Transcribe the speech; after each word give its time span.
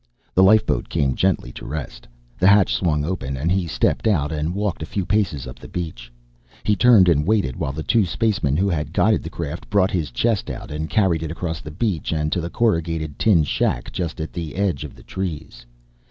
The 0.33 0.41
lifeboat 0.41 0.89
came 0.89 1.13
gently 1.13 1.51
to 1.51 1.63
rest. 1.63 2.07
The 2.39 2.47
hatch 2.47 2.73
swung 2.73 3.05
open 3.05 3.37
and 3.37 3.51
he 3.51 3.67
stepped 3.67 4.07
out 4.07 4.31
and 4.31 4.55
walked 4.55 4.81
a 4.81 4.85
few 4.87 5.05
paces 5.05 5.45
up 5.45 5.59
the 5.59 5.67
beach. 5.67 6.11
He 6.63 6.75
turned 6.75 7.07
and 7.07 7.23
waited 7.23 7.55
while 7.55 7.71
the 7.71 7.83
two 7.83 8.05
spacemen 8.05 8.57
who 8.57 8.67
had 8.67 8.93
guided 8.93 9.21
the 9.21 9.29
craft 9.29 9.69
brought 9.69 9.91
his 9.91 10.09
chest 10.09 10.49
out 10.49 10.71
and 10.71 10.89
carried 10.89 11.21
it 11.21 11.29
across 11.29 11.61
the 11.61 11.69
beach 11.69 12.11
and 12.11 12.31
to 12.31 12.41
the 12.41 12.49
corrugated 12.49 13.19
tin 13.19 13.43
shack 13.43 13.91
just 13.91 14.19
at 14.19 14.33
the 14.33 14.55
edge 14.55 14.83
of 14.83 14.95
the 14.95 15.03
trees. 15.03 15.67